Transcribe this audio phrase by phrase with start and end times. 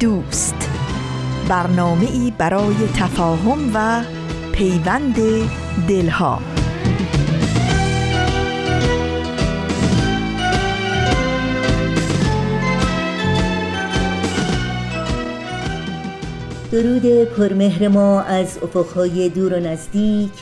[0.00, 0.70] دوست.
[1.48, 4.02] برنامه ای برای تفاهم و
[4.52, 5.16] پیوند
[5.88, 6.40] دلها.
[16.72, 20.32] درود پرمهر ما از افقهای دور و نزدیک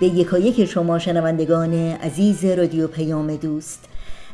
[0.00, 3.84] به یکایک شما شنوندگان عزیز رادیو پیام دوست.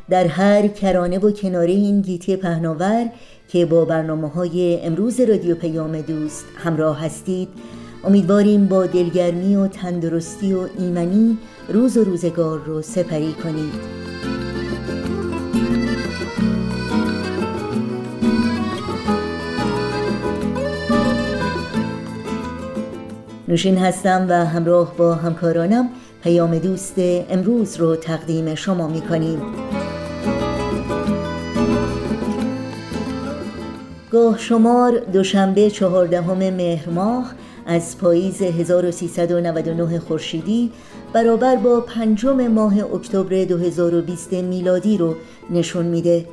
[0.09, 3.05] در هر کرانه و کناره این گیتی پهناور
[3.51, 7.49] که با برنامه های امروز رادیو پیام دوست همراه هستید.
[8.03, 11.37] امیدواریم با دلگرمی و تندرستی و ایمنی
[11.69, 13.73] روز و روزگار رو سپری کنید.
[23.47, 25.89] نوشین هستم و همراه با همکارانم
[26.23, 29.41] پیام دوست امروز رو تقدیم شما می کنیم
[34.11, 37.33] گاه شمار دوشنبه چهاردهم مهر ماه
[37.65, 40.71] از پاییز 1399 خورشیدی
[41.13, 45.15] برابر با پنجم ماه اکتبر 2020 میلادی رو
[45.49, 46.25] نشون میده.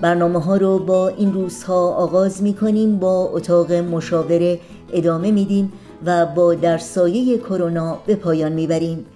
[0.00, 4.60] برنامه ها رو با این روزها آغاز می کنیم با اتاق مشاوره
[4.92, 5.72] ادامه میدیم
[6.06, 9.06] و با در سایه کرونا به پایان می‌بریم.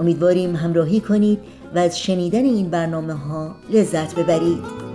[0.00, 1.38] امیدواریم همراهی کنید
[1.74, 4.85] و از شنیدن این برنامه ها لذت ببرید.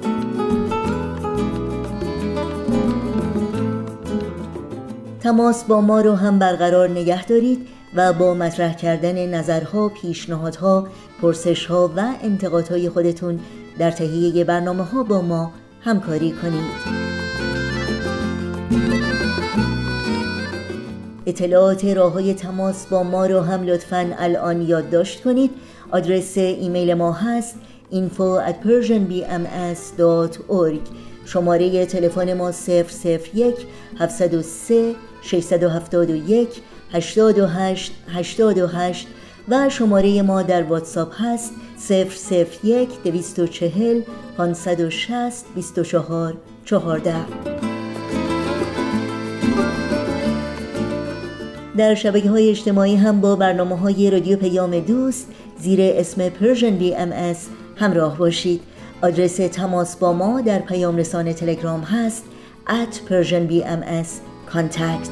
[5.24, 10.88] تماس با ما رو هم برقرار نگه دارید و با مطرح کردن نظرها، پیشنهادها،
[11.22, 13.40] پرسشها و انتقادهای خودتون
[13.80, 15.52] در تهیه برنامه ها با ما
[15.82, 17.02] همکاری کنید.
[21.26, 25.52] اطلاعات راه های تماس با ما رو هم لطفا الان یادداشت کنید.
[25.92, 27.56] آدرس ایمیل ما هست
[27.92, 30.80] info at persianbms.org
[31.26, 33.56] شماره تلفن ما 001
[34.00, 36.50] 703 671
[36.94, 39.08] 828 828
[39.50, 41.54] و شماره ما در واتساپ هست
[42.64, 44.02] 001 240
[44.38, 47.16] 560 24 14
[51.78, 55.28] در شبکه های اجتماعی هم با برنامه های رادیو پیام دوست
[55.60, 56.30] زیر اسم
[56.70, 57.36] بی ام
[57.76, 58.62] همراه باشید.
[59.02, 62.24] آدرس تماس با ما در پیام رسان تلگرام هست
[62.68, 65.12] at Persian BMS contact.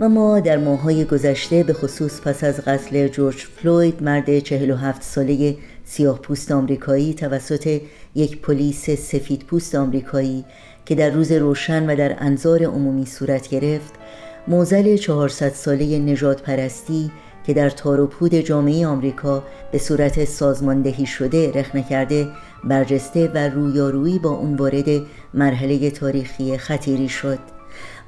[0.00, 5.56] و ما در ماهای گذشته به خصوص پس از قتل جورج فلوید مرد 47 ساله
[5.92, 7.80] سیاه پوست آمریکایی توسط
[8.14, 10.44] یک پلیس سفید پوست آمریکایی
[10.86, 13.94] که در روز روشن و در انظار عمومی صورت گرفت
[14.48, 17.10] موزل 400 ساله نجات پرستی
[17.46, 19.42] که در تاروپود جامعه آمریکا
[19.72, 22.28] به صورت سازماندهی شده رخنه کرده
[22.64, 25.02] برجسته و رویارویی با اون وارد
[25.34, 27.38] مرحله تاریخی خطیری شد.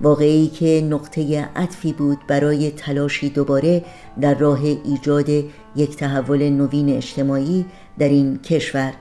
[0.01, 3.85] واقعی که نقطه عطفی بود برای تلاشی دوباره
[4.21, 5.29] در راه ایجاد
[5.77, 7.65] یک تحول نوین اجتماعی
[7.99, 8.93] در این کشور.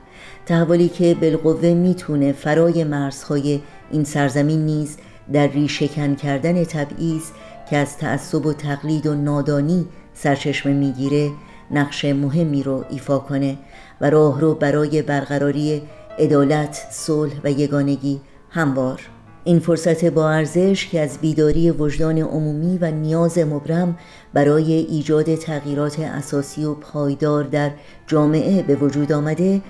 [0.46, 3.62] تحولی که بالقوه می‌تونه فرای مرزهای
[3.92, 4.98] این سرزمین نیز
[5.34, 7.24] در ریشهکن کردن تبعیض
[7.70, 11.32] که از تعصب و تقلید و نادانی سرچشمه می‌گیره
[11.72, 13.58] نقش مهمی رو ایفا کنه
[14.02, 15.82] و راه رو برای برقراری
[16.20, 19.13] عدالت، صلح و یگانگی هموار.
[19.46, 23.98] این فرصت با ارزش که از بیداری وجدان عمومی و نیاز مبرم
[24.34, 27.72] برای ایجاد تغییرات اساسی و پایدار در
[28.08, 29.62] جامعه به وجود آمده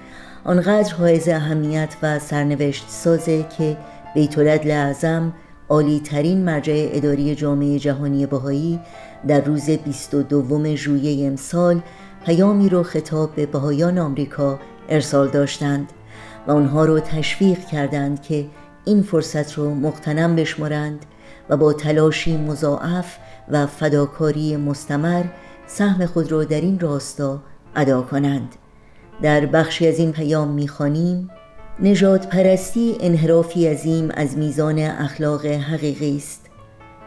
[0.43, 3.77] آنقدر حائز اهمیت و سرنوشت سازه که
[4.15, 5.33] بیت اعظم
[5.69, 8.79] عالی ترین مرجع اداری جامعه جهانی بهایی
[9.27, 11.81] در روز 22 ژوئیه امسال
[12.25, 14.59] پیامی رو خطاب به بهایان آمریکا
[14.89, 15.89] ارسال داشتند
[16.47, 18.45] و آنها رو تشویق کردند که
[18.85, 21.05] این فرصت رو مقتنم بشمارند
[21.49, 23.17] و با تلاشی مضاعف
[23.49, 25.23] و فداکاری مستمر
[25.67, 27.41] سهم خود را در این راستا
[27.75, 28.55] ادا کنند.
[29.21, 31.29] در بخشی از این پیام می‌خوانیم
[31.79, 36.41] نجات پرستی انحرافی عظیم از میزان اخلاق حقیقی است.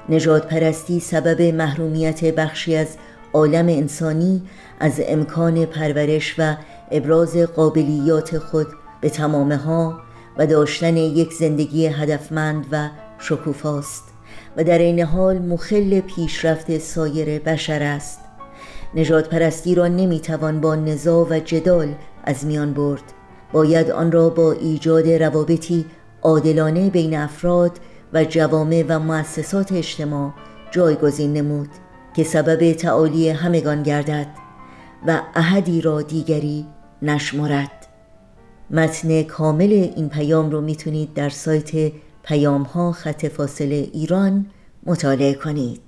[0.08, 2.88] نجات پرستی سبب محرومیت بخشی از
[3.32, 4.42] عالم انسانی
[4.80, 6.56] از امکان پرورش و
[6.90, 8.66] ابراز قابلیات خود
[9.00, 10.05] به تمامه ها
[10.38, 12.88] و داشتن یک زندگی هدفمند و
[13.18, 14.04] شکوفاست
[14.56, 18.20] و در این حال مخل پیشرفت سایر بشر است.
[18.94, 21.94] نجات پرستی را نمی‌توان با نزا و جدال
[22.24, 23.02] از میان برد.
[23.52, 25.86] باید آن را با ایجاد روابطی
[26.22, 27.78] عادلانه بین افراد
[28.12, 30.32] و جوامع و مؤسسات اجتماع
[30.70, 31.68] جایگزین نمود
[32.16, 34.26] که سبب تعالی همگان گردد
[35.06, 36.66] و احدی را دیگری
[37.02, 37.75] نشمرد.
[38.70, 41.92] متن کامل این پیام رو می‌تونید در سایت
[42.22, 44.46] پیام ها خط فاصله ایران
[44.86, 45.80] مطالعه کنید.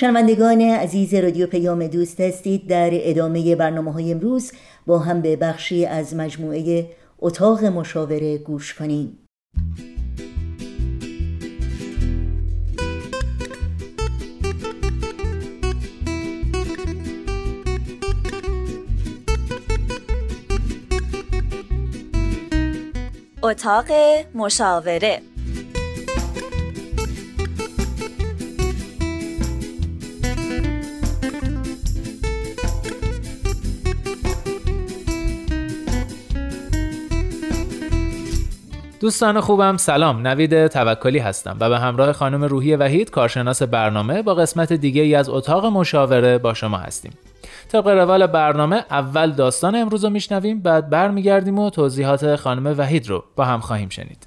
[0.00, 2.66] شنوندگان عزیز رادیو پیام دوست هستید.
[2.66, 4.52] در ادامه برنامه های امروز
[4.86, 6.86] با هم به بخشی از مجموعه
[7.18, 9.18] اتاق مشاوره گوش کنیم.
[23.42, 23.86] اتاق
[24.34, 25.20] مشاوره
[39.00, 40.26] دوستان خوبم سلام.
[40.26, 45.14] نوید توکلی هستم و به همراه خانم روحی وحید کارشناس برنامه با قسمت دیگه ای
[45.14, 47.12] از اتاق مشاوره با شما هستیم.
[47.72, 53.24] طبق روال برنامه اول داستان امروز رو میشنویم بعد برمیگردیم و توضیحات خانم وحید رو
[53.36, 54.26] با هم خواهیم شنید.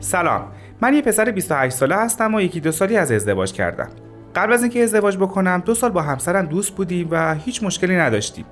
[0.00, 0.52] سلام.
[0.84, 3.88] من یه پسر 28 ساله هستم و یکی دو سالی از ازدواج کردم.
[4.34, 8.44] قبل از اینکه ازدواج بکنم دو سال با همسرم دوست بودیم و هیچ مشکلی نداشتیم.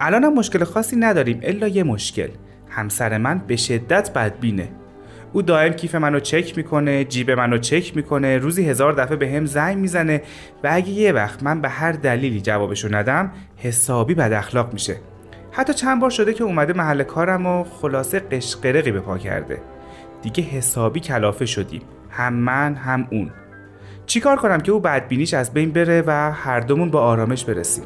[0.00, 2.28] الانم مشکل خاصی نداریم الا یه مشکل.
[2.68, 4.68] همسر من به شدت بدبینه.
[5.32, 9.46] او دائم کیف منو چک می‌کنه جیب منو چک می‌کنه روزی هزار دفعه به هم
[9.46, 10.22] زنگ می‌زنه
[10.64, 14.96] و اگه یه وقت من به هر دلیلی جوابشو ندم حسابی بد اخلاق میشه.
[15.52, 19.73] حتی چند بار شده که اومده محل کارم و خلاصه قشقرقی به پا کرده.
[20.24, 21.82] دیگه حسابی کلافه شدیم.
[22.10, 23.30] هم من هم اون.
[24.06, 27.84] چیکار کنم که او بدبینیش از بین بره و هر دومون با آرامش برسیم؟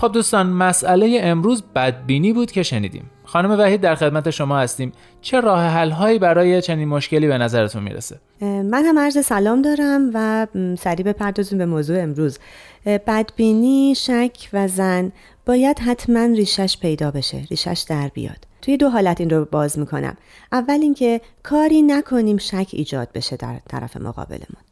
[0.00, 3.10] خب دوستان مسئله امروز بدبینی بود که شنیدیم.
[3.24, 4.92] خانم وحید در خدمت شما هستیم.
[5.20, 10.10] چه راه حل هایی برای چنین مشکلی به نظرتون می‌رسه؟ من هم عرض سلام دارم
[10.14, 10.46] و
[10.78, 12.38] سریع بپردازیم به موضوع امروز.
[12.86, 15.12] بدبینی شک و زن
[15.46, 18.46] باید حتما ریشش پیدا بشه ریشش در بیاد.
[18.62, 20.16] توی دو حالت این رو باز می‌کنم.
[20.52, 24.62] اول اینکه کاری نکنیم شک ایجاد بشه در طرف مقابلمون.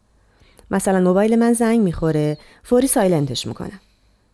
[0.71, 3.81] مثلا موبایل من زنگ می‌خوره فوری سایلنتش می‌کنم.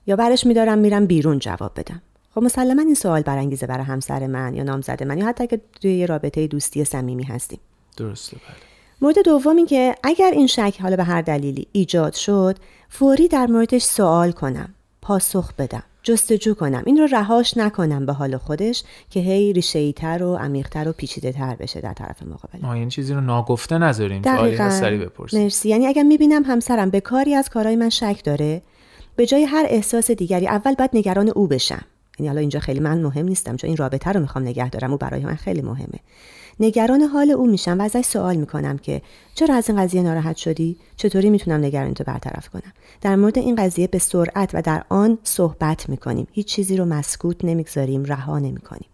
[0.07, 2.03] یا برش میدارم میرم بیرون جواب بدم.
[2.35, 5.95] خب مسلما این سوال برانگیزه برای همسر من یا نامزد من یا حتی که توی
[5.95, 7.59] یه رابطه دوستی صمیمی هستیم.
[7.97, 8.57] درسته بله.
[9.01, 12.57] مورد دوم این که اگر این شک حالا به هر دلیلی ایجاد شد
[12.89, 16.83] فوری در موردش سوال کنم پاسخ بدم جستجو کنم.
[16.87, 21.33] این رو رهاش نکنم به حال خودش که هی ریشه تر و عمیقتر و پیچیده
[21.33, 22.59] تر بشه در طرف مقابل.
[22.63, 25.69] ما این چیزی رو ناگفته نذاریم سوالی مرسی.
[25.69, 28.63] یعنی اگر می‌بینم همسرم به کاری از کارهای من شک داره
[29.17, 31.85] به جای هر احساس دیگری اول باید نگران او بشم.
[32.19, 34.93] یعنی حالا اینجا خیلی من مهم نیستم چون این رابطه رو می‌خوام نگه دارم.
[34.93, 36.01] و برای من خیلی مهمه.
[36.61, 39.03] نگران حال او میشم و ازش سوال می‌کنم که
[39.35, 43.57] چرا از این قضیه ناراحت شدی؟ چطوری می‌تونم نگرانی تو برطرف کنم؟ در مورد این
[43.57, 46.27] قضیه به سرعت و در آن صحبت می‌کنیم.
[46.33, 48.89] هیچ چیزی رو مسکوت نمی‌گذاریم رها نمی‌کنیم.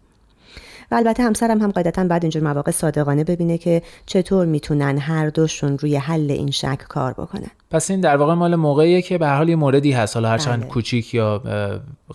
[0.91, 5.77] و البته همسرم هم قاعدتا بعد اینجور مواقع صادقانه ببینه که چطور می‌تونن هر دوشون
[5.77, 7.51] روی حل این شک کار بکنن.
[7.71, 10.15] پس این در واقع مال موقعیه که به حال یه موردی هست.
[10.15, 10.69] حالا هرچند بله.
[10.69, 11.41] کوچیک یا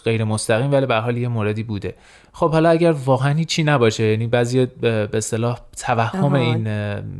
[0.04, 1.94] غیر مستقیم ولی به حال یه موردی بوده.
[2.32, 6.68] خب حالا اگر واقعا چی نباشه یعنی بعضی به اصطلاح توهم این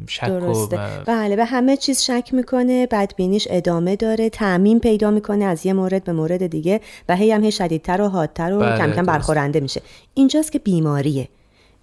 [0.08, 0.76] شک درسته.
[0.76, 5.72] و بله به همه چیز شک می‌کنه بدبینیش ادامه داره تعمین پیدا می‌کنه از یه
[5.72, 9.02] مورد به مورد دیگه و هی هم هی شدیدتر و حادتر و بله، کم کم
[9.02, 9.82] برخورنده میشه.
[10.14, 11.28] اینجاست که بیماریه.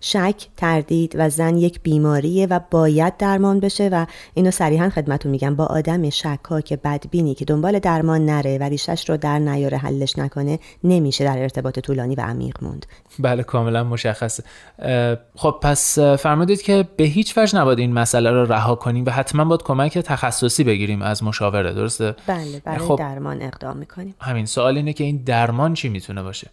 [0.06, 5.56] شک، تردید و زن یک بیماریه و باید درمان بشه و اینو صریحا خدمتون میگم.
[5.56, 10.60] با آدم شکاک بدبینی که دنبال درمان نره و ریشش رو در نیاره حلش نکنه
[10.84, 12.86] نمیشه در ارتباط طولانی و عمیق موند.
[13.20, 14.44] بله کاملا مشخصه.
[15.36, 19.46] خب پس فرمودید که به هیچ وجه نباید این مسئله رو رها کنیم و حتما
[19.46, 24.16] باید کمک تخصصی بگیریم از مشاوره درسته؟ بله برای خب درمان اقدام می‌کنیم.
[24.20, 26.50] همین سوال اینه که این درمان چی می‌تونه باشه؟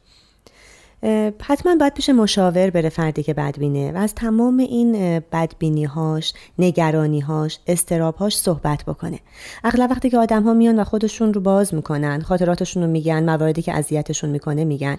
[1.42, 7.21] حتما باید پیش مشاور بره فردی که بدبینه و از تمام این بدبینی هاش نگرانی
[7.21, 9.19] هاش استراب هاش صحبت بکنه.
[9.64, 13.62] اغلب وقتی که آدم ها میان و خودشون رو باز می‌کنن خاطراتشون رو میگن مواردی
[13.62, 14.97] که اذیتشون می‌کنه میگن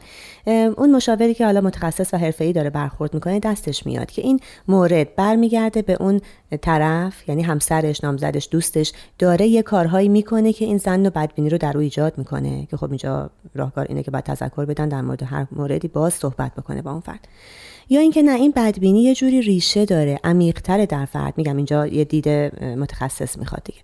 [0.77, 5.15] اون مشاوری که حالا متخصص و حرفه‌ای داره برخورد می‌کنه دستش میاد که این مورد
[5.15, 6.21] برمیگرده به اون
[6.61, 11.57] طرف یعنی همسرش نامزدش دوستش داره یه کارهایی می‌کنه که این زن و بدبینی رو
[11.57, 12.65] در او ایجاد می‌کنه.
[12.65, 16.55] که خب اینجا راهکار اینه که باید تذکر بدن در مورد هر موردی باز صحبت
[16.55, 17.27] بکنه با اون فرد.
[17.89, 21.33] یا اینکه نه این بدبینی یه جوری ریشه داره عمیقتر در فرد.
[21.37, 22.29] میگم اینجا یه دید
[22.63, 23.79] متخصص می‌خواد دیگه.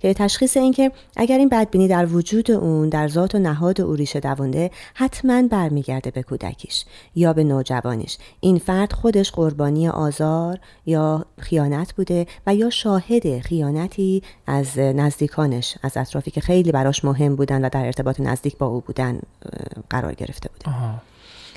[0.00, 3.94] که تشخیص این که اگر این بدبینی در وجود اون در ذات و نهاد او
[3.94, 6.84] ریشه دوونده حتما برمیگرده به کودکیش
[7.14, 14.22] یا به نوجوانیش این فرد خودش قربانی آزار یا خیانت بوده و یا شاهد خیانتی
[14.46, 18.80] از نزدیکانش از اطرافی که خیلی براش مهم بودن و در ارتباط نزدیک با او
[18.80, 19.20] بودن
[19.90, 20.76] قرار گرفته بوده.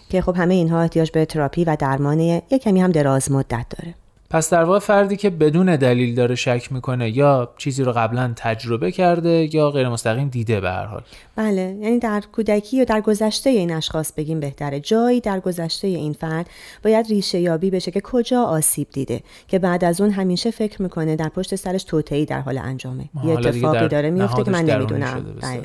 [0.10, 3.96] که خب همه اینها احتیاج به تراپی و درمان یک کمی هم دراز مدت داره.
[4.32, 8.92] پس در واقع فردی که بدون دلیل داره شک می‌کنه یا چیزی رو قبلا تجربه
[8.92, 11.02] کرده یا غیر مستقیم دیده به هر حال.
[11.36, 14.80] بله یعنی در کودکی یا در گذشته این اشخاص بگیم بهتره.
[14.80, 16.50] جایی در گذشته این فرد
[16.84, 21.16] باید ریشه یابی بشه که کجا آسیب دیده که بعد از اون همیشه فکر می‌کنه
[21.16, 23.10] در پشت سرش توطئه‌ای در حال انجامه.
[23.24, 25.26] یه اتفاقی داره میفته که من نمی‌دونم.
[25.42, 25.62] بله.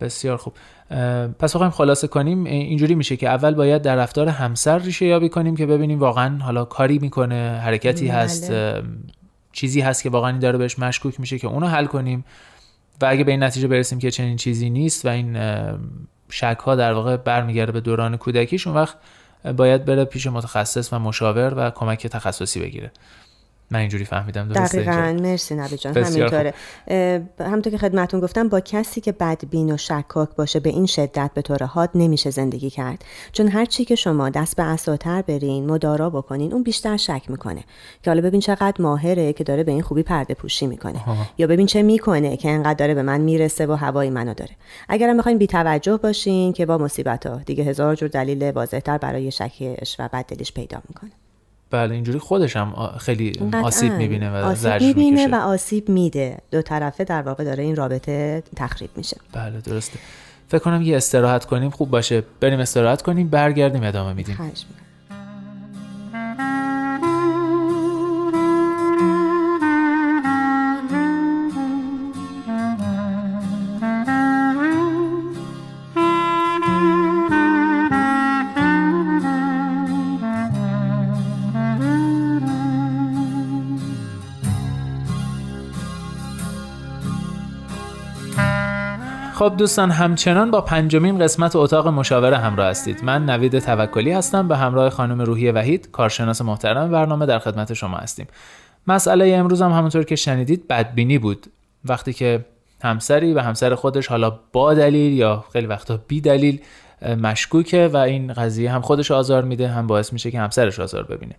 [0.00, 0.52] بسیار خوب.
[1.38, 2.44] پس بخوایم خلاصه کنیم.
[2.44, 6.64] اینجوری میشه که اول باید در رفتار همسر ریشه یابی کنیم که ببینیم واقعا حالا
[6.64, 8.12] کاری می‌کنه حرکتی بله.
[8.12, 8.52] هست
[9.52, 12.24] چیزی هست که واقعا این داره بهش مشکوک میشه که اونو حل کنیم
[13.00, 15.38] و اگه به این نتیجه برسیم که چنین چیزی نیست و این
[16.30, 18.96] شک ها در واقع برمیگرده به دوران کودکیش اون وقت
[19.56, 22.92] باید بره پیش متخصص و مشاور و کمک تخصصی بگیره
[23.72, 24.48] من اینجوری فهمیدم.
[24.48, 25.22] درسته دقیقا.
[25.22, 25.96] مرسی نبی جان.
[25.96, 26.54] همینطوره.
[27.40, 31.42] همونطور که خدمتون گفتم با کسی که بدبین و شکاک باشه به این شدت به
[31.42, 33.04] طور حاد نمیشه زندگی کرد.
[33.32, 37.64] چون هر چی که شما دست به اساتر برین مدارا بکنین اون بیشتر شک می‌کنه.
[38.02, 41.00] که حالا ببین چقدر ماهره که داره به این خوبی پرده پوشی می‌کنه.
[41.38, 44.56] یا ببین چه می‌کنه که انقدر داره به من می‌رسه و هوای منو داره.
[44.88, 49.30] اگرم می‌خواین بی توجه باشین که با مصیبت ها دیگه هزار جور دلیل واضحتر برای
[49.30, 51.10] شکش و بددلیش پیدا می‌کنه.
[51.72, 56.38] بله اینجوری خودش هم خیلی آسیب می‌بینه و آسیب می‌بینه و آسیب میده.
[56.50, 59.16] دو طرفه در واقع داره این رابطه تخریب میشه.
[59.32, 59.98] بله درسته.
[60.48, 62.22] فکر کنم یه استراحت کنیم خوب باشه.
[62.40, 64.52] بریم استراحت کنیم برگردیم ادامه میدیم.
[89.42, 93.04] خب دوستان همچنان با پنجمین قسمت اتاق مشاوره همراه هستید.
[93.04, 97.96] من نوید توکلی هستم به همراه خانم روحی وحید کارشناس محترم برنامه در خدمت شما
[97.96, 98.26] هستیم.
[98.86, 101.46] مسئله امروز هم همونطور که شنیدید بدبینی بود.
[101.84, 102.44] وقتی که
[102.82, 106.60] همسری و همسر خودش حالا با دلیل یا خیلی وقتا بی دلیل
[107.22, 111.34] مشکوکه و این قضیه هم خودش آزار میده هم باعث میشه که همسرش آزار ببینه.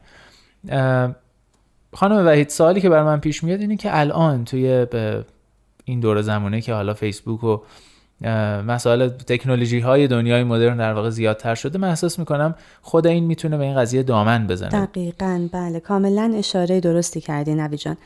[1.94, 4.86] خانم وحید سوالی که بر من پیش میاد اینه که الان توی
[5.86, 7.60] این دور زمانه که حالا فیسبوک و
[8.68, 11.78] مسائل تکنولوژی های دنیای مدرن در واقع زیادتر شده.
[11.78, 14.86] من احساس می‌کنم خود این می‌تونه به این قضیه دامن بزنه.
[14.86, 15.80] دقیقا بله.
[15.80, 17.98] کاملا اشاره درستی کردی نوی جان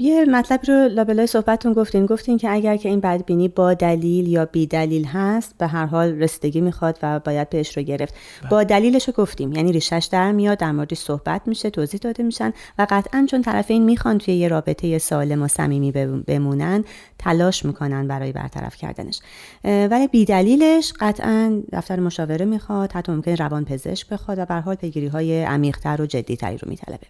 [0.00, 2.06] یه مطلب رو لابلای صحبتتون گفتین.
[2.06, 6.22] گفتین که اگر که این بدبینی با دلیل یا بی دلیل هست به هر حال
[6.22, 8.14] رسیدگی می‌خواد و باید بهش رو گرفت.
[8.50, 8.64] با بله.
[8.64, 9.52] دلیلش رو گفتیم.
[9.52, 13.84] یعنی ریشش در میاد در موردش صحبت میشه توضیح داده میشن و قطعا چون طرفین
[13.84, 15.92] می‌خوان توی یه رابطه سالم و صمیمی
[16.26, 16.84] بمونن
[17.20, 19.20] تلاش می‌کنن برای برطرف کردنش.
[19.64, 24.74] ولی بی دلیلش قطعا دفتر مشاوره می‌خواد حتی ممکن روان پزشک بخواد و به حال
[24.74, 27.06] پیگیری های عمیق‌تر و جدیتری رو میطلبه.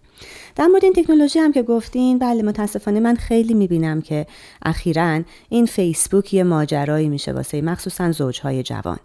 [0.56, 4.26] در مورد این تکنولوژی هم که گفتین بله متاسفانه من خیلی می‌بینم که
[4.62, 8.98] اخیرا این فیسبوک یه ماجرایی میشه واسه مخصوصا زوجهای جوان.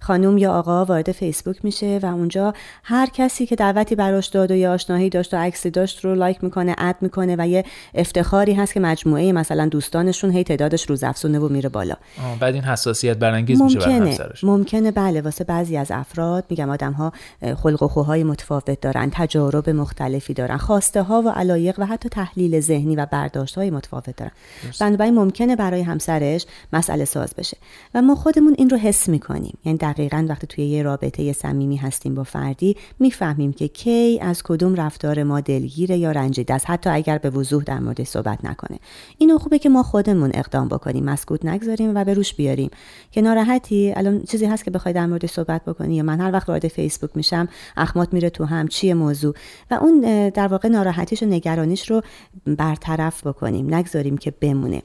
[0.00, 4.54] خانم یا آقا وارد فیسبوک میشه و اونجا هر کسی که دعوتی براش داد و
[4.54, 7.64] یا آشنایی داشت و عکسی داشت رو لایک می‌کنه اد می‌کنه و یه
[7.94, 11.94] افتخاری هست که مجموعه مثلا دوستانشون هی تعدادش روز افزونه و میره بالا.
[12.40, 17.12] بعد این حساسیت برانگیز میشه ممکنه ممکنه بله واسه بعضی از افراد میگم آدم ها
[17.56, 22.60] خلق و خوهای متفاوت دارن تجارب مختلفی دارن خواسته ها و علایق و حتی تحلیل
[22.60, 24.32] ذهنی و برداشت های متفاوت دارن.
[24.80, 27.56] بنابراین ممکنه برای همسرش مسئله ساز بشه.
[27.94, 29.58] و ما خودمون این رو حس می‌کنیم.
[29.68, 34.74] یعنی دقیقا وقتی توی یه رابطه صمیمی هستیم با فردی می‌فهمیم که کی از کدوم
[34.74, 36.70] رفتار ما دلگیره یا رنجیده است.
[36.70, 38.78] حتی اگر به وضوح در مورد صحبت نکنه.
[39.18, 42.70] اینو خوبه که ما خودمون اقدام بکنیم مسکوت نگذاریم و به روش بیاریم.
[43.10, 46.48] که ناراحتی الان چیزی هست که بخوای در مورد صحبت بکنی یا من هر وقت
[46.48, 49.34] وارد فیسبوک میشم اخمات میره تو هم چیه موضوع؟
[49.70, 52.02] و اون در واقع ناراحتیش و نگرانیش رو
[52.46, 54.82] برطرف بکنیم نگذاریم که بمونه.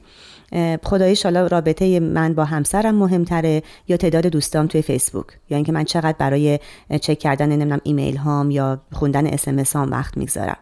[0.84, 5.26] خداییش حالا رابطه من با همسرم مهمتره یا تعداد دوستام توی فیسبوک.
[5.50, 6.58] یا اینکه من چقدر برای
[7.00, 10.56] چک کردن نمی‌دونم ایمیل هام یا خوندن SMS هام وقت می‌گذارم.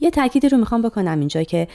[0.00, 1.68] یه تأکیدی رو می‌خوام بکنم اینجا که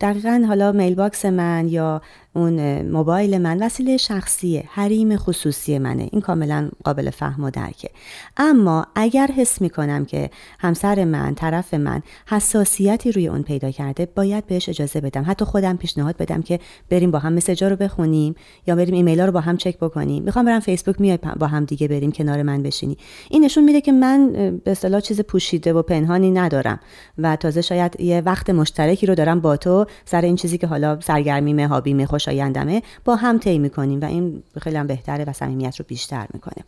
[0.00, 2.02] دقیقا حالا mailbox من یا
[2.34, 6.08] اون موبایل من وسیله شخصیه حریم خصوصی منه.
[6.12, 7.90] این کاملا قابل فهم و درکه.
[8.36, 14.46] اما اگر حس می‌کنم که همسر من طرف من حساسیتی روی اون پیدا کرده باید
[14.46, 15.24] بهش اجازه بدم.
[15.26, 16.60] حتی خودم پیشنهاد بدم که
[16.90, 18.34] بریم با هم مسیجا رو بخونیم
[18.66, 20.22] یا بریم ایمیل رو با هم چک بکنیم.
[20.22, 22.96] می‌خوام برم فیسبوک میای با هم دیگه بریم کنار من بشینی.
[23.30, 24.32] این نشون میده که من
[24.64, 26.80] به اصطلاح چیز پوشیده و پنهانی ندارم
[27.18, 31.00] و تازه شاید یه وقت مشترکی رو دارم با تو سر این چیزی که حالا
[31.00, 35.84] سرگرمیمه هابیمه خوشایندمه با هم طی می‌کنیم و این خیلی هم بهتره و صمیمیت رو
[35.88, 36.64] بیشتر می‌کنه.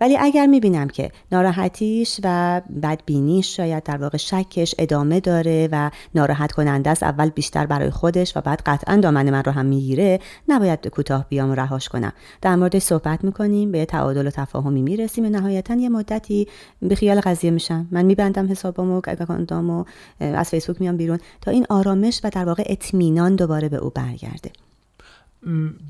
[0.00, 6.52] ولی اگر می‌بینم که ناراحتیش و بدبینیش شاید در واقع شکش ادامه داره و ناراحت
[6.52, 10.88] کننده است اول بیشتر برای خودش و بعد قطعا دامن من رو هم می‌گیره نباید
[10.88, 12.12] کوتاه بیام و رهاش کنم.
[12.42, 15.24] در موردش صحبت می‌کنیم به تعادل و تفاهمی می‌رسیم.
[15.24, 16.48] و نهایتا یه مدتی
[16.82, 17.88] به خیال قضیه میشم.
[17.90, 19.84] من میبندم حسابمو اکانتامو
[20.20, 24.50] از فیسبوک میام بیرون تا این آرامش و در واقع اطمینان دوباره به او برگرده.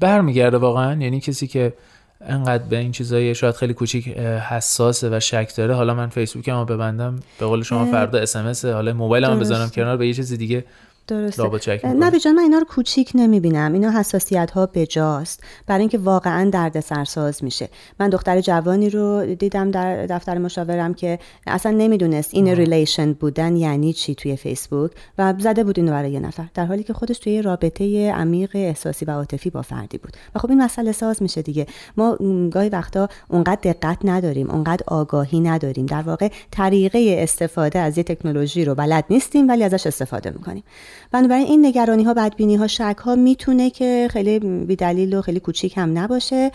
[0.00, 1.74] برمیگرده واقعا؟ یعنی کسی که
[2.20, 5.74] انقدر به این چیزای شاید خیلی کوچیک حساسه و شک داره.
[5.74, 7.20] حالا من فیسبوکمو ببندم.
[7.38, 9.96] به قول شما فردا اس حالا موبایلمو بذارم کنار.
[9.96, 10.64] به یه چیز دیگه
[11.08, 11.80] درسته.
[11.84, 13.72] نه جان من اینا رو کوچیک نمی‌بینم.
[13.72, 17.68] اینا حساسیت ها بجاست برای اینکه واقعا درد سرساز میشه.
[18.00, 23.92] من دختر جوانی رو دیدم در دفتر مشاورم که اصلا نمی‌دونست in relation بودن یعنی
[23.92, 26.44] چی توی فیسبوک و زده بود اینو برای یه نفر.
[26.54, 30.12] در حالی که خودش توی رابطه عمیق احساسی و عاطفی با فردی بود.
[30.34, 31.66] و خب این مسئله ساز میشه دیگه.
[31.96, 32.16] ما
[32.50, 35.86] گاهی وقتا اونقدر دقت نداریم اونقدر آگاهی نداریم.
[35.86, 40.64] در واقع طریقه استفاده از یه تکنولوژی رو بلد نیستیم ولی ازش استفاده می‌کنیم.
[41.12, 45.78] بنابراین این نگرانی ها بدبینی ها شک ها می‌تونه که خیلی بیدلیل و خیلی کوچیک
[45.78, 46.50] هم نباشه.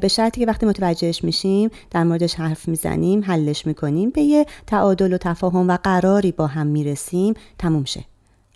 [0.00, 5.12] به شرطی که وقتی متوجهش میشیم در موردش حرف می‌زنیم حلش می‌کنیم به یه تعادل
[5.12, 8.04] و تفاهم و قراری با هم می‌رسیم تموم شه.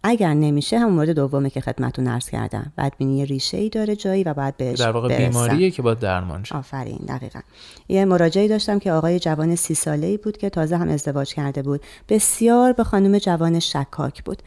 [0.03, 2.73] اگر نمیشه همون مورد دومه که خدمتتون عرض کردم.
[2.79, 6.57] بدبینی ریشه ای داره جایی و باید بهش در واقع بیماریه که با درمان شه.
[6.57, 7.41] آفرین دقیقا.
[7.89, 11.63] یه مراجعی داشتم که آقای جوان سی ساله ای بود که تازه هم ازدواج کرده
[11.63, 11.81] بود.
[12.09, 14.43] بسیار به خانم جوان شکاک بود.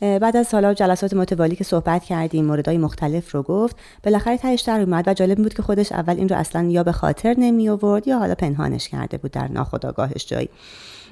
[0.00, 3.76] بعد از سالا جلسات متوالی که صحبت کردیم موردهای مختلف رو گفت.
[4.04, 6.92] بالاخره تهش در اومد و جالب بود که خودش اول این رو اصلا یا به
[6.92, 10.48] خاطر نمی آورد یا حالا پنهانش کرده بود در ناخودآگاهش جایی.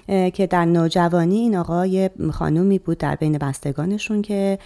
[0.07, 4.59] که در نوجوانی این آقای خانومی بود در بین بستگانشون که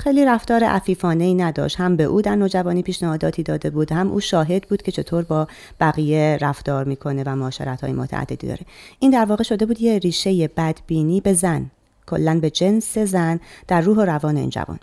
[0.00, 1.80] خیلی رفتار عفیفانه ای نداشت.
[1.80, 5.46] هم به او در نوجوانی پیشنهاداتی داده بود هم او شاهد بود که چطور با
[5.80, 8.60] بقیه رفتار می‌کنه و معاشرت های متعددی داره.
[8.98, 11.70] این در واقع شده بود یه ریشه بدبینی به زن.
[12.06, 14.78] کلا به جنس زن در روح و روان این جوان.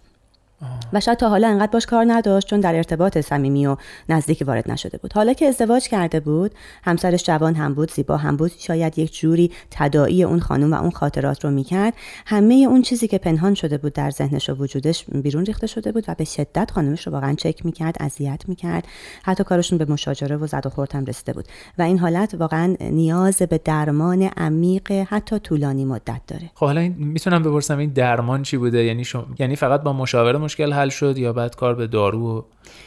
[0.93, 3.77] و شاید تا حالا انقدر باش کار نداشت چون در ارتباط صمیمی و
[4.09, 5.13] نزدیکی وارد نشده بود.
[5.13, 6.51] حالا که ازدواج کرده بود
[6.83, 10.91] همسرش جوان هم بود زیبا هم بود شاید یک جوری تداعی اون خانم و اون
[10.91, 11.93] خاطرات رو می‌کرد.
[12.25, 16.05] همه اون چیزی که پنهان شده بود در ذهنش و وجودش بیرون ریخته شده بود
[16.07, 18.87] و به شدت خانمش رو واقعا چک می‌کرد اذیت می‌کرد.
[19.23, 21.45] حتی کارشون به مشاجره و زد و خورد هم رسیده بود.
[21.77, 26.49] و این حالت واقعا نیاز به درمان عمیق حتی طولانی مدت داره.
[26.55, 29.03] خب حالا می‌تونم بپرسم این درمان چی بوده؟ یعنی
[29.39, 32.41] یعنی فقط با مشاوره مشکل حل شد یا بعد کار به دارو و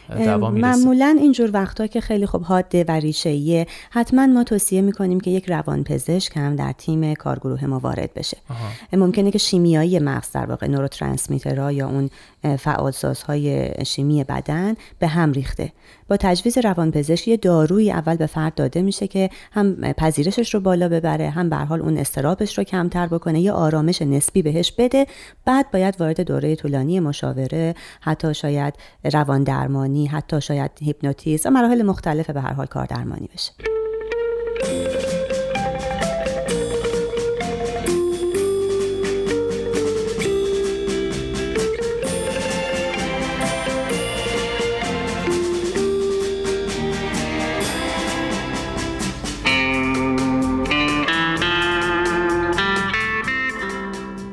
[0.08, 0.78] دوا می‌رسه.
[0.78, 5.50] معمولا اینجور وقتا که خیلی خوب حاده و ریشه حتما ما توصیه می‌کنیم که یک
[5.50, 8.36] روانپزشک هم در تیم کارگروه ما وارد بشه.
[8.50, 8.98] آها.
[9.04, 12.10] ممکنه که شیمیایی مغز در واقع نوروترانسمیترها یا اون
[12.56, 15.72] فعالسازهای شیمی بدن به هم ریخته.
[16.08, 20.88] با تجویز روانپزشک یه دارویی اول به فرد داده میشه که هم پذیرشش رو بالا
[20.88, 25.06] ببره هم به حال اون استرابش رو کمتر بکنه یه آرامش نسبی بهش بده.
[25.44, 28.74] بعد باید وارد دوره طولانی مشاوره حتی شاید
[29.12, 33.52] روان درمانی حتی شاید هیپنوتیزم و مراحل مختلف به هر حال کار درمانی بشه.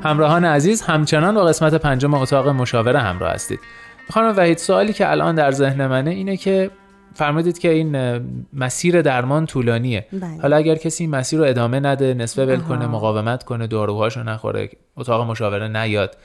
[0.04, 3.60] همراهان عزیز همچنان با قسمت پنجم اتاق مشاوره همراه هستید.
[4.10, 6.72] خانم وحید سوالی که الان در ذهن منه اینه که
[7.14, 8.22] فرمودید که این
[8.54, 10.06] مسیر درمان طولانیه.
[10.14, 10.42] بله.
[10.42, 14.70] حالا اگر کسی این مسیر رو ادامه نده نصفه ول کنه مقاومت کنه داروهاشو نخوره
[14.98, 16.18] اتاق مشاوره نیاد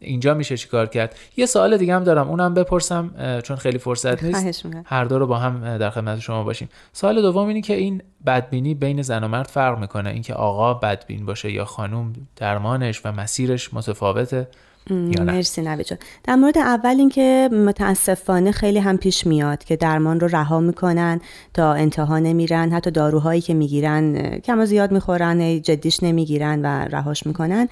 [0.00, 4.66] اینجا میشه چیکار کرد؟ یه سوال دیگه هم دارم اونم بپرسم چون خیلی فرصت نیست.
[4.84, 6.68] هر دو رو با هم در خدمت شما باشیم.
[6.92, 11.26] سوال دوم اینه که این بدبینی بین زن و مرد فرق می‌کنه؟ اینکه آقا بدبین
[11.26, 14.48] باشه یا خانوم درمانش و مسیرش متفاوته.
[14.90, 15.98] یا نه؟ مرسی نوی جان.
[16.24, 21.20] در مورد اول اینکه متاسفانه خیلی هم پیش میاد که درمان رو رها می‌کنن
[21.54, 27.68] تا انتها نمیرن حتی داروهایی که می‌گیرن کم زیاد می‌خورن جدیش نمی‌گیرن و رهاش می‌کنن.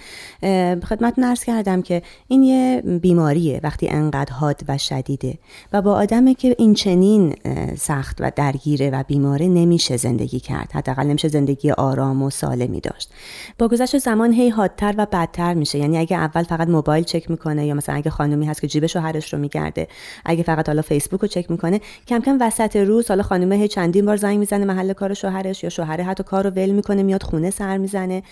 [0.84, 5.38] خدمت نرس کردم که این یه بیماریه وقتی انقدر حاد و شدیده
[5.72, 7.34] و با آدمی که این چنین
[7.78, 10.72] سخت و درگیره و بیماره نمیشه زندگی کرد.
[10.72, 13.10] حداقل نمیشه زندگی آرام و سالمی داشت.
[13.58, 15.78] با گذشت زمان هی حادتر و بدتر میشه.
[15.78, 19.32] یعنی اگه اول فقط موبایل چک می‌کنه یا مثلا اگه خانمی هست که جیب شوهرش
[19.32, 19.88] رو میگرده
[20.24, 24.06] اگه فقط حالا فیسبوک رو چک می‌کنه کم کم وسط روز حالا خانم هی چندین
[24.06, 27.50] بار زنگ می‌زنه محل کار شوهرش یا شوهر حتی کار رو ول می‌کنه میاد خونه
[27.50, 28.22] سر می‌زنه.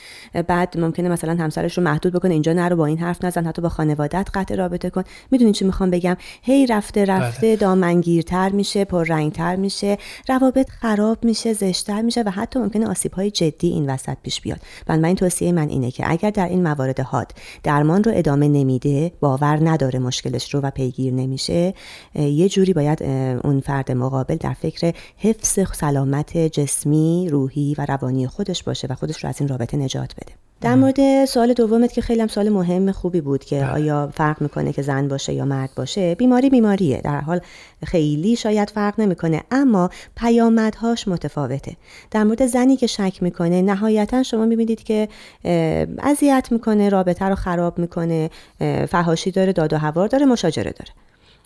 [0.46, 3.68] بعد ممکنه مثلا همسرش رو محدود بکنه اینجا نرو با این حرف نزن حتی با
[3.68, 5.02] خانوادت قطع رابطه کن.
[5.30, 7.56] می‌دونین چی می‌خوام بگم؟ هی رفته رفته بله.
[7.56, 13.30] دامنگیرتر میشه پر رنگتر میشه روابط خراب میشه زشتر میشه و حتی ممکنه آسیب های
[13.30, 14.60] جدی این وسط پیش بیاد.
[14.88, 19.58] من توصیه من اینه که اگر در این موارد حاد درمان رو ادامه نمیده باور
[19.70, 21.74] نداره مشکلش رو و پیگیر نمیشه.
[22.14, 23.02] یه جوری باید
[23.44, 29.24] اون فرد مقابل در فکر حفظ سلامت جسمی روحی و روانی خودش باشه و خودش
[29.24, 30.39] رو از این رابطه نجات بده.
[30.60, 33.72] در مورد سوال دومت که خیلی هم سوال مهم خوبی بود که بله.
[33.72, 37.00] آیا فرق می‌کنه که زن باشه یا مرد باشه؟ بیماری بیماریه.
[37.04, 37.40] در حال
[37.86, 41.76] خیلی شاید فرق نمی‌کنه اما پیامدهاش متفاوته.
[42.10, 45.08] در مورد زنی که شک می‌کنه نهایتا شما می‌بینید که
[45.98, 48.30] اذیت می‌کنه رابطه رو خراب می‌کنه
[48.88, 50.90] فهاشی داره داد و هوار داره مشاجره داره.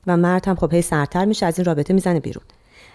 [0.06, 2.44] و مرد هم خب هی سرتر میشه از این رابطه می‌زنه بیرون.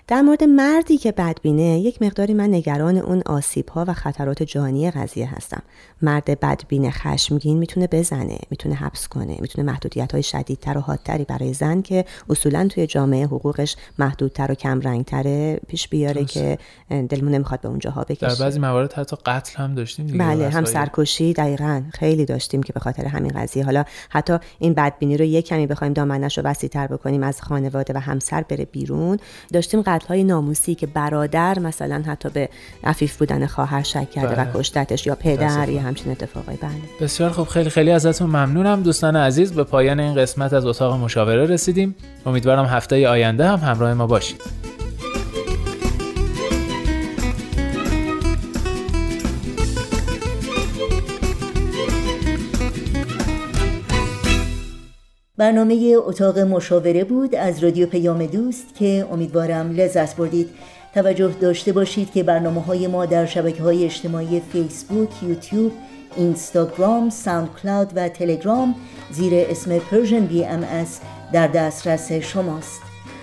[0.10, 4.92] در مورد مردی که بدبینه یک مقداری من نگران اون آسیب ها و خطرات جانی
[4.92, 5.62] قضیه هستم.
[6.02, 11.54] مرد بدبین خشمگین می‌تونه بزنه می‌تونه حبس کنه می‌تونه محدودیت های شدیدتر و حادتری برای
[11.54, 16.58] زن که اصولا توی جامعه حقوقش محدودتر و کم رنگتره پیش بیاره که
[16.90, 18.28] دلمون نمی‌خواد به اونجاها بکشه.
[18.28, 21.84] در بعضی موارد حتی قتل هم داشتیم بله هم سرکشی دقیقا.
[21.94, 23.66] خیلی داشتیم که به خاطر همین قضیه.
[23.66, 27.98] حالا حتی این بدبینی رو یک کمی بخوایم دامنش رو وسیع‌تر بکنیم از خانواده و
[27.98, 29.18] همسر بره بیرون.
[29.54, 32.50] داشتیم های ناموسی که برادر مثلا حتی به
[32.84, 34.52] عفیف بودن خواهر شک کرده و بله.
[34.54, 36.72] کشتتش یا پدر یا همچین اتفاقی بله.
[37.02, 38.84] بسیار خب خیلی خیلی ازتون ممنونم.
[38.84, 41.96] دوستان عزیز به پایان این قسمت از اتاق مشاوره رسیدیم.
[42.26, 44.42] امیدوارم هفته آینده هم همراه ما باشید.
[55.40, 60.50] برنامه اتاق مشاوره بود از رادیو پیام دوست که امیدوارم لذت بردید.
[60.94, 65.72] توجه داشته باشید که برنامه های ما در شبکه های اجتماعی فیسبوک، یوتیوب،
[66.18, 68.76] اینستاگرام، ساوند کلاود و تلگرام
[69.12, 70.66] زیر اسم Persian BMS
[71.34, 72.82] در دسترس شماست.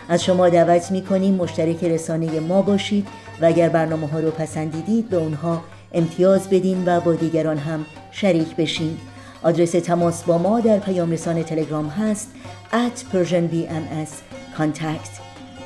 [0.08, 3.06] از شما دعوت می کنیم مشترک رسانه ما باشید
[3.40, 8.56] و اگر برنامه ها رو پسندیدید به اونها امتیاز بدین و با دیگران هم شریک
[8.56, 8.98] بشین
[9.46, 12.30] آدرس تماس با ما در پیام رسان تلگرام هست
[12.72, 14.10] at persianbms
[14.58, 15.10] contact.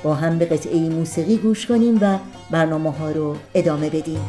[0.03, 2.19] با هم به قطعه موسیقی گوش کنیم و
[2.51, 4.21] برنامه ها رو ادامه بدیم.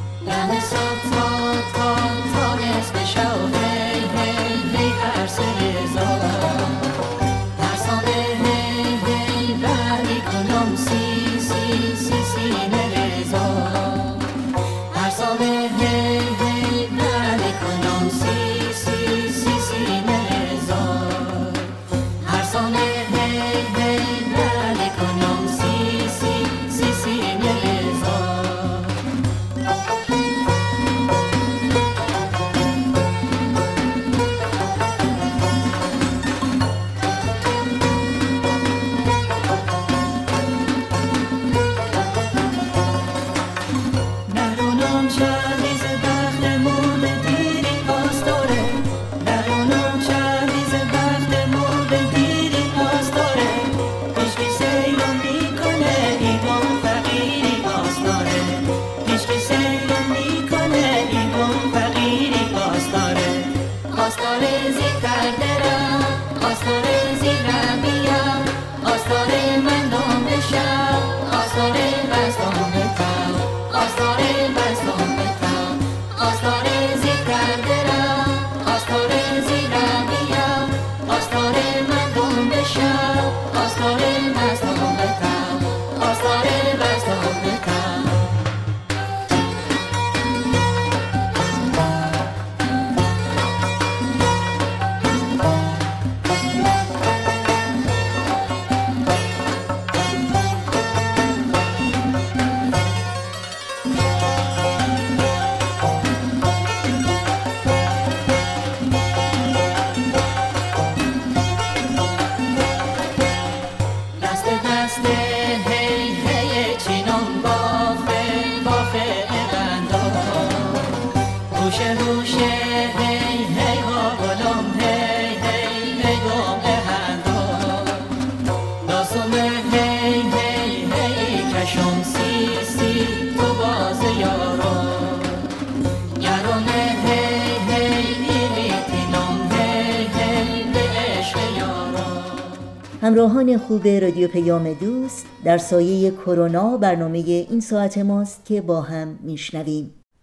[143.02, 149.20] همراهان خوب رادیو پیام دوست در سایه کرونا برنامه این ساعت ماست که با هم
[149.24, 150.01] میشنویم.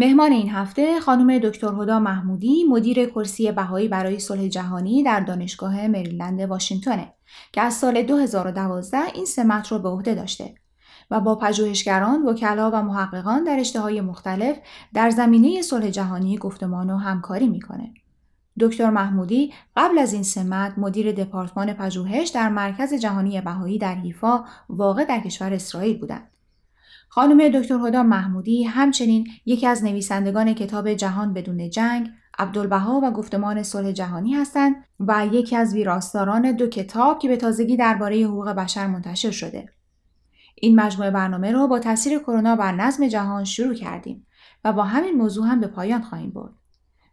[0.00, 5.88] مهمان این هفته خانم دکتر هدا محمودی مدیر کرسی بهایی برای صلح جهانی در دانشگاه
[5.88, 7.14] مریلند واشنگتنه
[7.52, 10.54] که از سال 2012 این سمت رو به عهده داشته
[11.10, 14.56] و با پژوهشگران، وکلا و محققان در های مختلف
[14.94, 17.94] در زمینه صلح جهانی گفتمان و همکاری می‌کنه.
[18.60, 24.44] دکتر محمودی قبل از این سمت مدیر دپارتمان پژوهش در مرکز جهانی بهایی در حیفا
[24.68, 26.30] واقع در کشور اسرائیل بودند.
[27.12, 33.62] خانم دکتر هدا محمودی همچنین یکی از نویسندگان کتاب جهان بدون جنگ، عبدالبها و گفتمان
[33.62, 38.86] صلح جهانی هستند و یکی از ویراستاران دو کتاب که به تازگی درباره حقوق بشر
[38.86, 39.68] منتشر شده.
[40.54, 44.26] این مجموعه برنامه را با تاثیر کرونا بر نظم جهان شروع کردیم
[44.64, 46.52] و با همین موضوع هم به پایان خواهیم برد.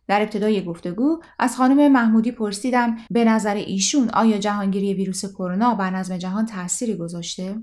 [0.08, 5.90] در ابتدای گفتگو از خانم محمودی پرسیدم به نظر ایشون آیا جهانگیری ویروس کرونا بر
[5.90, 7.56] نظم جهان تأثیری گذاشته؟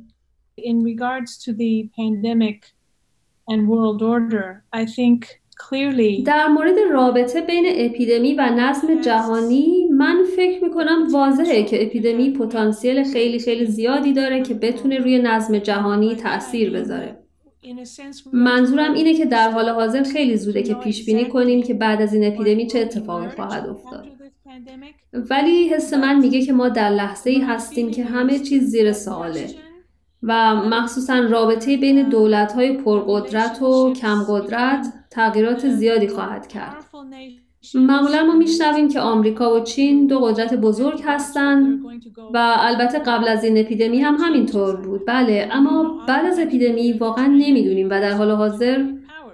[0.57, 2.73] In regards to the pandemic
[3.49, 10.25] and world order, I think clearly در مورد رابطه بین اپیدمی و نظم جهانی من
[10.37, 16.15] فکر می‌کنم واضحه که اپیدمی پتانسیل خیلی خیلی زیادی داره که بتونه روی نظم جهانی
[16.15, 17.19] تاثیر بذاره.
[18.33, 22.15] منظورم اینه که در حال حاضر خیلی زوده که پیش بینی کنیم که بعد از
[22.15, 24.07] این اپیدمی چه اتفاقی خواهد افتاد.
[25.31, 29.47] ولی حس من میگه که ما در لحظه ای هستیم که همه چیز زیر سواله
[30.27, 36.85] و مخصوصا رابطه بین دولت‌های پرقدرت و کمقدرت تغییرات زیادی خواهد کرد.
[37.75, 41.81] معمولا ما میشنویم که آمریکا و چین دو قدرت بزرگ هستند
[42.35, 45.07] و البته قبل از این اپیدمی هم همینطور بود.
[45.07, 48.85] بله اما بعد از اپیدمی واقعا نمی‌دونیم و در حال حاضر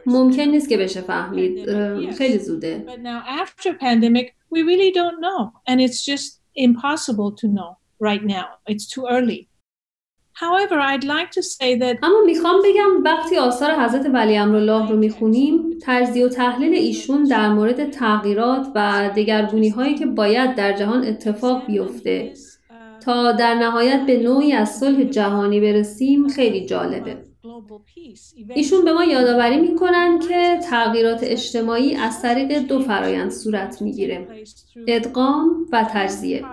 [0.07, 1.71] ممکن نیست که بشه فهمید.
[2.11, 2.87] خیلی زوده.
[12.03, 17.49] اما می‌خوام بگم وقتی آثار حضرت ولی امرالله رو می‌خونیم تجزیه و تحلیل ایشون در
[17.49, 22.33] مورد تغییرات و دگرگونی هایی که باید در جهان اتفاق بیفته.
[23.05, 27.30] تا در نهایت به نوعی از صلح جهانی برسیم خیلی جالبه.
[28.55, 34.29] ایشون به ما یادآوری می‌کنن که تغییرات اجتماعی از طریق دو فرایند صورت می‌گیره.
[34.87, 36.45] ادغام و تجزیه.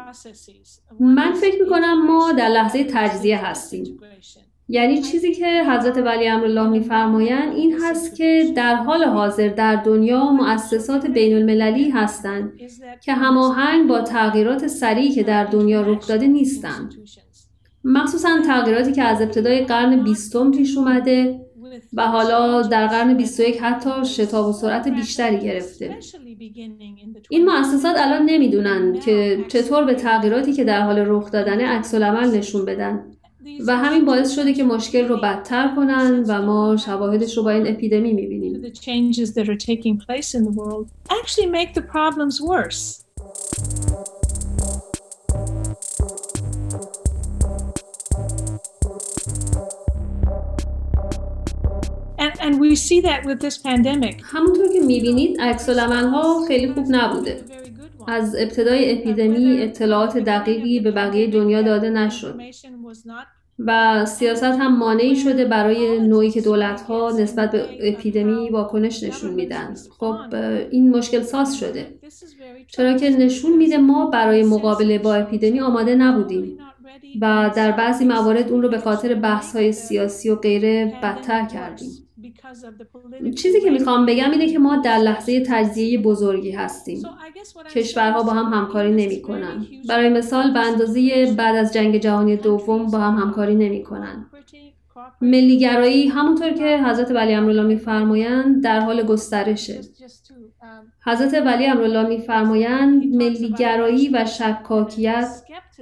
[1.00, 4.00] من فکر می‌کنم ما در لحظه تجزیه هستیم.
[4.70, 10.32] یعنی چیزی که حضرت ولی امرالله میفرمایند این هست که در حال حاضر در دنیا
[10.32, 12.54] مؤسسات بین المللی هستند
[13.04, 16.96] که هماهنگ با تغییرات سریعی که در دنیا رخ داده نیستند.
[17.84, 21.40] مخصوصا تغییراتی که از ابتدای قرن بیستم پیش اومده
[21.94, 25.98] و حالا در قرن 21 حتی شتاب و سرعت بیشتری گرفته.
[27.30, 32.66] این مؤسسات الان نمی‌دونن که چطور به تغییراتی که در حال رخ دادن عکس نشون
[32.66, 33.04] بدن
[33.68, 37.68] و همین باعث شده که مشکل رو بدتر کنن و ما شواهدش رو با این
[37.68, 38.72] اپیدمی می‌بینیم.
[52.48, 54.22] And we see that with this pandemic.
[54.24, 57.42] همونطور که می‌بینید عکس ها خیلی خوب نبوده.
[58.08, 62.40] از ابتدای اپیدمی اطلاعات دقیقی به بقیه دنیا داده نشد
[63.60, 69.34] و سیاست هم مانعی شده برای نوعی که دولت ها نسبت به اپیدمی واکنش نشون
[69.34, 70.16] میدن خب
[70.72, 72.00] این مشکل ساز شده
[72.68, 76.58] چرا که نشون میده ما برای مقابله با اپیدمی آماده نبودیم
[77.22, 81.92] و در بعضی موارد اون رو به خاطر بحث های سیاسی و غیره بدتر کردیم.
[83.38, 87.04] چیزی که می‌خوام بگم اینه که ما در لحظه تجزیه بزرگی هستیم.
[87.72, 92.98] کشورها با هم همکاری نمی‌کنن برای مثال به اندازه بعد از جنگ جهانی دوم با
[92.98, 94.26] هم همکاری نمی‌کنن
[95.22, 99.82] ملیگرایی همونطور که حضرت ولی امرالله میفرمایند در حال گسترشه.
[101.06, 105.30] حضرت ولی امرالله میفرمایند ملیگرایی و شکاکیت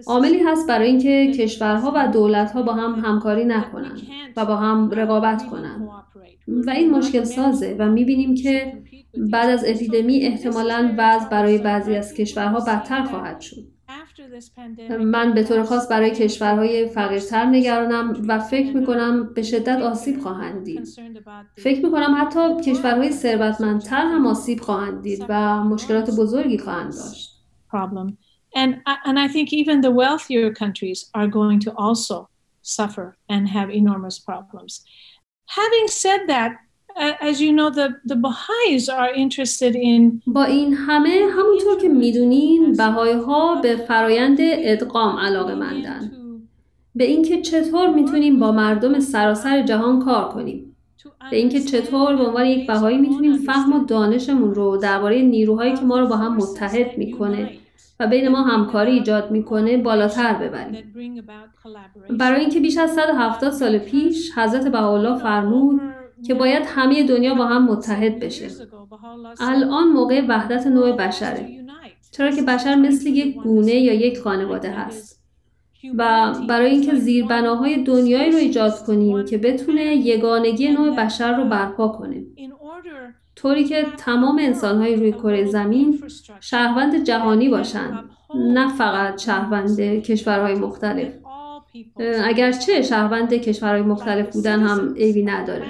[0.07, 4.01] عاملی هست برای اینکه کشورها و دولتها با هم همکاری نکنند
[4.37, 5.87] و با هم رقابت کنند.
[6.47, 8.73] و این مشکل سازه و می‌بینیم که
[9.31, 13.74] بعد از اپیدمی احتمالا وضع برای بعضی از کشورها بدتر خواهد شد.
[14.99, 20.63] من به طور خاص برای کشورهای فقیرتر نگرانم و فکر می‌کنم به شدت آسیب خواهند
[20.63, 20.87] دید.
[21.57, 27.31] فکر می‌کنم حتی کشورهای ثروتمندتر هم آسیب خواهند دید و مشکلات بزرگی خواهند داشت.
[28.55, 28.71] And,
[29.07, 32.29] and I think even the wealthier countries are going to also
[32.61, 34.71] suffer and have enormous problems.
[35.47, 36.51] Having said that,
[36.97, 38.15] as you know, the, the
[38.89, 45.55] are interested in با این همه همونطور که می‌دونین بهایی ها به فرایند ادغام علاقه
[45.55, 46.11] مندن.
[46.95, 50.75] به اینکه چطور می‌تونیم با مردم سراسر جهان کار کنیم.
[51.31, 55.81] به اینکه چطور به عنوان یک بهایی می‌تونیم فهم و دانشمون رو درباره نیروهایی که
[55.81, 57.49] ما رو با هم متحد می‌کنه
[57.99, 60.93] و بین ما همکاری ایجاد می‌کنه بالاتر ببریم.
[62.09, 65.81] برای اینکه بیش از 170 سال پیش حضرت بهاءالله فرمود
[66.27, 68.47] که باید همه دنیا با هم متحد بشه.
[69.39, 71.49] الان موقع وحدت نوع بشره.
[72.11, 75.21] چرا که بشر مثل یک گونه یا یک خانواده هست.
[75.97, 81.87] و برای اینکه زیربناهای دنیایی رو ایجاد کنیم که بتونه یگانگی نوع بشر رو برپا
[81.87, 82.23] کنه.
[83.35, 86.03] طوری که تمام انسانهای روی کره زمین
[86.39, 91.13] شهروند جهانی باشند نه فقط شهروند کشورهای مختلف
[92.23, 95.65] اگرچه شهروند کشورهای مختلف بودن هم عیبی نداره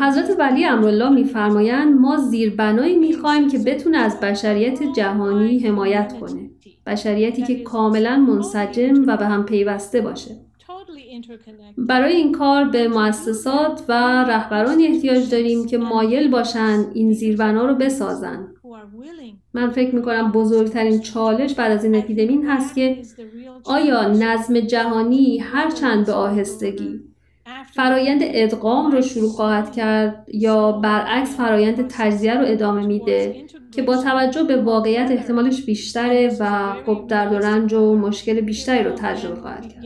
[0.00, 6.50] حضرت ولی امرالله میفرمایند ما زیربنایی می‌خواهیم که بتونه از بشریت جهانی حمایت کنه
[6.86, 10.36] بشریتی که کاملا منسجم و به هم پیوسته باشه
[11.78, 13.92] برای این کار به مؤسسات و
[14.28, 18.48] رهبرانی احتیاج داریم که مایل باشند این زیربنا رو بسازن.
[19.54, 23.02] من فکر می‌کنم بزرگترین چالش بعد از این اپیدمی هست که
[23.64, 27.11] آیا نظم جهانی هرچند به آهستگی
[27.74, 33.96] فرایند ادغام رو شروع خواهد کرد یا برعکس فرایند تجزیه رو ادامه میده که با
[33.96, 39.40] توجه به واقعیت احتمالش بیشتره و خب درد و رنج و مشکل بیشتری رو تجربه
[39.40, 39.82] خواهد کرد.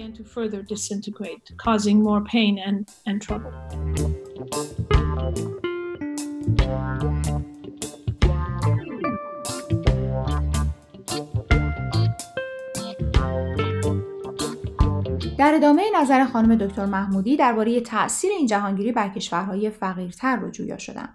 [15.39, 20.78] در ادامه نظر خانم دکتر محمودی درباره تاثیر این جهانگیری بر کشورهای فقیرتر رو جویا
[20.78, 21.09] شدن.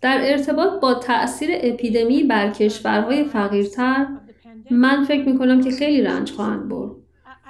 [0.00, 4.06] در ارتباط با تاثیر اپیدمی بر کشورهای فقیرتر
[4.70, 6.90] من فکر می کنم که خیلی رنج خواهند برد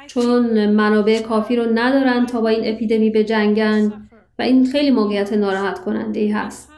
[0.07, 4.09] چون منابع کافی رو ندارن تا با این اپیدمی به جنگن
[4.39, 6.73] و این خیلی موقعیت ناراحت کننده ای هست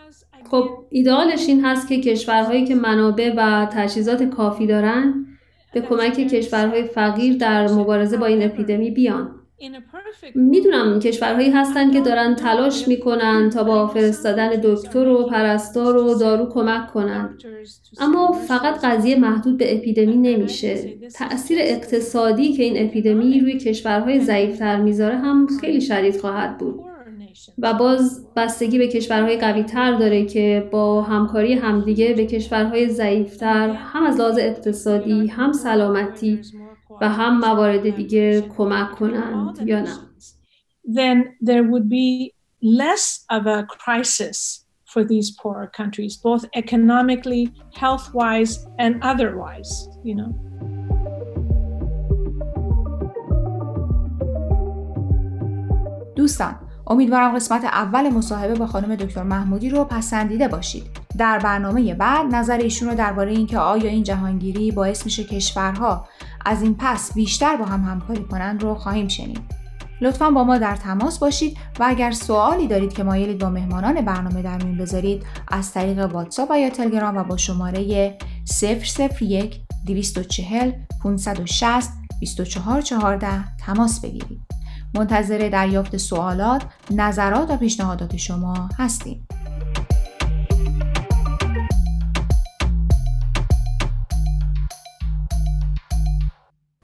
[0.50, 5.26] خب ایدئالش این هست که کشورهایی که منابع و تجهیزات کافی دارن
[5.74, 9.30] به کمک کشورهای فقیر در مبارزه با این اپیدمی بیان.
[10.34, 16.46] می‌دونم کشورهایی هستن که دارن تلاش می‌کنن تا با فرستادن دکتر و پرستار و دارو
[16.46, 17.38] کمک کنن.
[18.00, 20.78] اما فقط قضیه محدود به اپیدمی نمیشه.
[21.14, 26.80] تأثیر اقتصادی که این اپیدمی روی کشورهای ضعیفتر می‌ذاره هم خیلی شدید خواهد بود.
[27.58, 33.70] و باز بستگی به کشورهای قوی تر داره که با همکاری همدیگه به کشورهای ضعیفتر
[33.70, 36.40] هم از لحاظ اقتصادی هم سلامتی
[37.00, 39.88] و هم موارد دیگه کمک کنند یا نه؟
[40.84, 47.44] then there would be less of a crisis for these poorer countries both economically
[47.82, 49.70] health-wise and otherwise
[50.04, 50.32] you know.
[56.16, 60.86] دوستان امیدوارم قسمت اول مصاحبه با خانم دکتر محمودی رو پسندیده باشید.
[61.18, 66.06] در برنامه بعد نظر ایشون رو درباره اینکه آیا این جهانگیری باعث میشه کشورها
[66.46, 69.40] از این پس بیشتر با هم همکاری کنند رو خواهیم شنید.
[70.00, 74.42] لطفا با ما در تماس باشید و اگر سوالی دارید که مایلید با مهمانان برنامه
[74.42, 78.16] در میون بذارید از طریق واتساپ یا تلگرام و با شماره
[79.20, 80.72] 001 240
[81.02, 81.90] 560
[82.20, 84.61] 2414 تماس بگیرید.
[84.94, 89.26] منتظر دریافت سوالات، نظرات و پیشنهادات شما هستیم.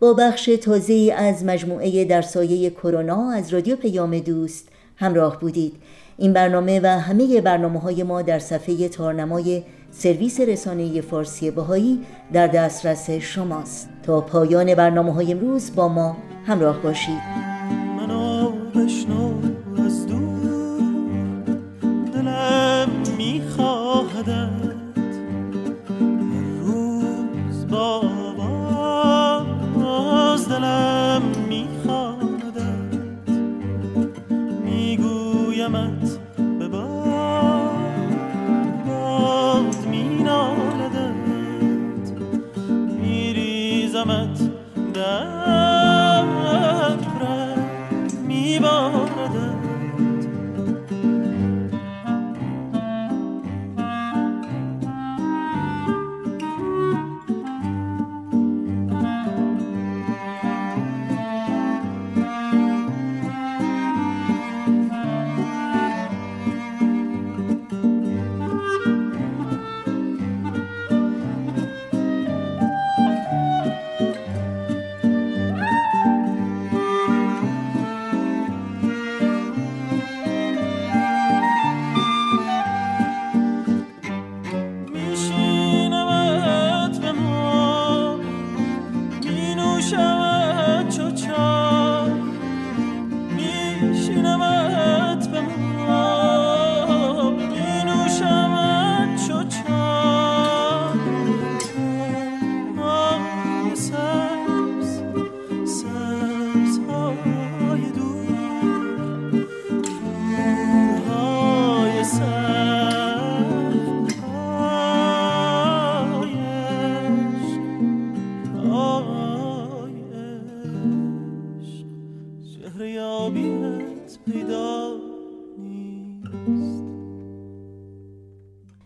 [0.01, 5.73] با بخش تازه از مجموعه در سایه کرونا از رادیو پیام دوست همراه بودید.
[6.17, 12.01] این برنامه و همه برنامه های ما در صفحه تارنمای سرویس رسانه فارسی بهایی
[12.33, 13.89] در دسترس شماست.
[14.03, 17.58] تا پایان برنامه های امروز با ما همراه باشید.
[18.79, 19.33] بشنو
[19.85, 21.43] از دور
[22.14, 24.76] دلم میخواهدت.
[26.61, 28.03] روز با
[29.74, 32.99] باز دلم میخواهدت.
[34.64, 36.18] میگویمت
[36.59, 37.99] به باد
[39.91, 41.14] مینالدت
[43.01, 44.47] میریزمت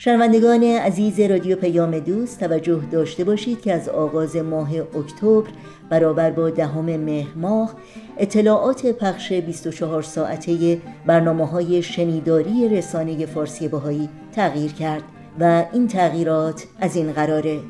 [0.05, 5.51] شنوندگان عزیز رادیو پیام دوست توجه داشته باشید که از آغاز ماه اکتبر
[5.91, 7.75] برابر با دهم مهر ماه
[8.19, 15.03] اطلاعات پخش 24 ساعته برنامه های شنیداری رسانه فارسی باهایی تغییر کرد
[15.41, 17.61] و این تغییرات از این قراره.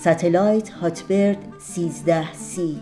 [0.00, 2.80] ستلایت هاتبرد 13 سی.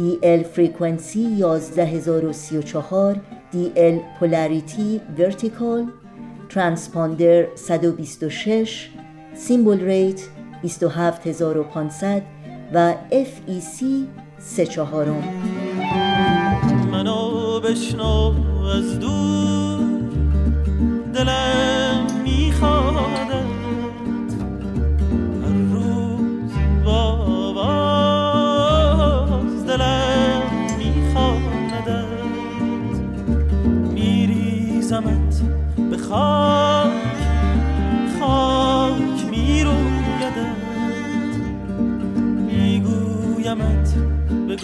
[0.00, 3.16] DL فرکانسی 11034
[3.52, 5.86] DL polarity vertical
[6.48, 8.90] transponder 126
[9.34, 10.20] symbol rate
[10.62, 12.22] 27500
[12.74, 13.84] و FEC
[14.38, 15.24] 3 چهارم.
[16.92, 18.34] منو بشنو
[18.76, 19.80] از دور
[21.14, 23.49] دلم میخوادت
[36.10, 36.90] خاک
[38.20, 40.38] خاک میرویدت.
[42.46, 43.94] میگویمت
[44.48, 44.56] به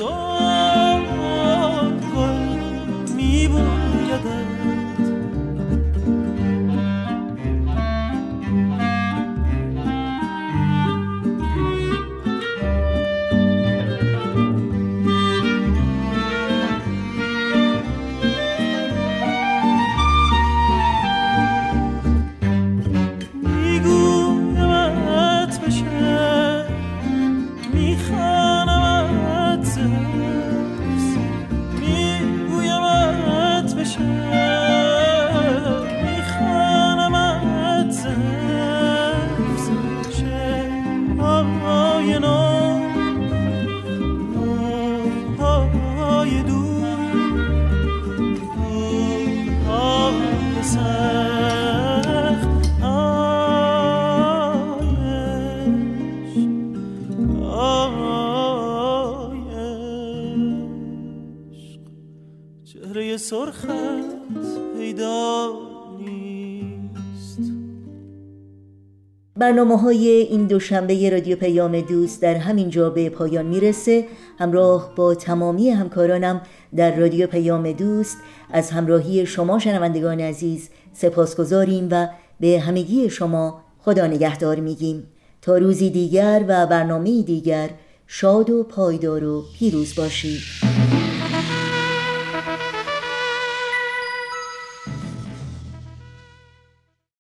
[69.46, 74.04] برنامه های این دوشنبه رادیو پیام دوست در همین جا به پایان می‌رسه.
[74.38, 76.40] همراه با تمامی همکارانم
[76.76, 78.16] در رادیو پیام دوست
[78.50, 82.08] از همراهی شما شنوندگان عزیز سپاسگزاریم و
[82.40, 85.06] به همگی شما خدا نگهدار میگیم.
[85.42, 87.70] تا روزی دیگر و برنامه دیگر
[88.06, 90.65] شاد و پایدار و پیروز باشید.